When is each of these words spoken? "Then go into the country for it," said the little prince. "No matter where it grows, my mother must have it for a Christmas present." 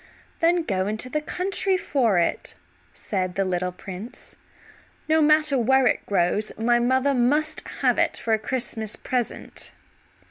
"Then 0.39 0.63
go 0.63 0.87
into 0.87 1.09
the 1.09 1.21
country 1.21 1.77
for 1.77 2.17
it," 2.17 2.55
said 2.91 3.35
the 3.35 3.45
little 3.45 3.71
prince. 3.71 4.35
"No 5.07 5.21
matter 5.21 5.59
where 5.59 5.85
it 5.85 6.03
grows, 6.07 6.51
my 6.57 6.79
mother 6.79 7.13
must 7.13 7.61
have 7.81 7.99
it 7.99 8.17
for 8.17 8.33
a 8.33 8.39
Christmas 8.39 8.95
present." 8.95 9.73